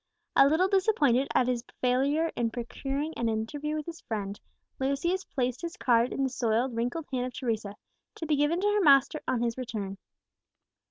A 0.35 0.47
little 0.47 0.67
disappointed 0.67 1.27
at 1.35 1.47
his 1.47 1.63
failure 1.79 2.31
in 2.35 2.49
procuring 2.49 3.13
an 3.15 3.29
interview 3.29 3.75
with 3.75 3.85
his 3.85 4.01
friend, 4.01 4.39
Lucius 4.79 5.25
placed 5.25 5.61
his 5.61 5.77
card 5.77 6.11
in 6.11 6.23
the 6.23 6.29
soiled, 6.31 6.75
wrinkled 6.75 7.05
hand 7.11 7.27
of 7.27 7.33
Teresa, 7.35 7.75
to 8.15 8.25
be 8.25 8.35
given 8.35 8.59
to 8.61 8.67
her 8.73 8.81
master 8.81 9.21
on 9.27 9.43
his 9.43 9.59
return. 9.59 9.99